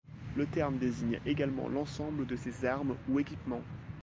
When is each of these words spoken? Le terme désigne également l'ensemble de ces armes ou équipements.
Le 0.35 0.47
terme 0.47 0.79
désigne 0.79 1.19
également 1.27 1.69
l'ensemble 1.69 2.25
de 2.25 2.35
ces 2.35 2.65
armes 2.65 2.95
ou 3.07 3.19
équipements. 3.19 3.61